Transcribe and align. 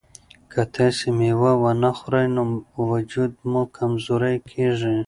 که 0.51 0.61
تاسي 0.73 1.09
مېوه 1.17 1.51
ونه 1.61 1.91
خورئ 1.97 2.27
نو 2.35 2.43
وجود 2.91 3.31
مو 3.51 3.61
کمزوری 3.77 4.35
کیږي. 4.49 4.95